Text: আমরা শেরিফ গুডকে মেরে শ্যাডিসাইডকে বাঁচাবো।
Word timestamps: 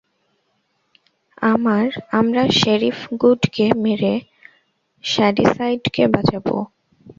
আমরা 2.19 2.43
শেরিফ 2.59 2.97
গুডকে 3.21 3.65
মেরে 3.83 4.13
শ্যাডিসাইডকে 5.03 6.03
বাঁচাবো। 6.13 6.55